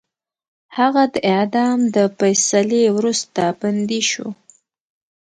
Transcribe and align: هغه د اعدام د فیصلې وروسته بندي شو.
هغه 0.77 1.03
د 1.13 1.15
اعدام 1.33 1.79
د 1.95 1.97
فیصلې 2.17 2.83
وروسته 2.97 3.41
بندي 3.61 4.01
شو. 4.11 4.27